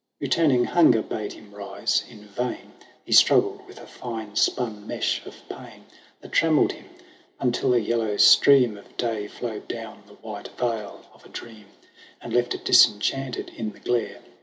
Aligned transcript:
Returning 0.19 0.65
hunger 0.65 1.03
bade 1.03 1.33
him 1.33 1.53
rise; 1.53 2.03
in 2.09 2.23
vain 2.25 2.71
He 3.05 3.11
struggled 3.11 3.67
with 3.67 3.77
a 3.79 3.85
fine 3.85 4.35
spun 4.35 4.87
mesh 4.87 5.23
of 5.27 5.47
pain 5.47 5.85
That 6.21 6.31
trammelled 6.31 6.71
him, 6.71 6.89
until 7.39 7.75
a 7.75 7.77
yellow 7.77 8.17
stream 8.17 8.77
Of 8.77 8.97
day 8.97 9.27
flowed 9.27 9.67
down 9.67 10.01
the 10.07 10.15
white 10.15 10.49
vale 10.57 11.05
of 11.13 11.23
a 11.23 11.29
dream 11.29 11.67
And 12.19 12.33
left 12.33 12.55
it 12.55 12.65
disenchanted 12.65 13.49
in 13.49 13.73
the 13.73 13.79
glare. 13.79 14.23